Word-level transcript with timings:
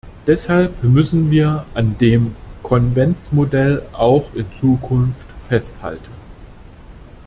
Deshalb 0.25 0.83
müssen 0.83 1.29
wir 1.29 1.63
an 1.75 1.95
dem 1.99 2.35
Konventsmodell 2.63 3.83
auch 3.91 4.33
in 4.33 4.51
Zukunft 4.51 5.27
festhalten. 5.47 6.09